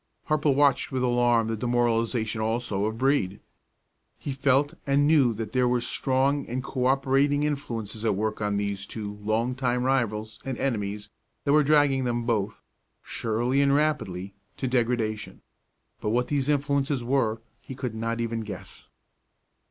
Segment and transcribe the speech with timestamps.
[0.29, 3.39] Harple watched with alarm the demoralization also of Brede.
[4.17, 8.57] He felt and knew that there were strong and co operating influences at work on
[8.57, 11.11] these two long time rivals and enemies
[11.45, 12.63] that were dragging them both,
[13.03, 15.43] surely and rapidly, to degradation;
[15.99, 18.87] but what these influences were he could not even guess.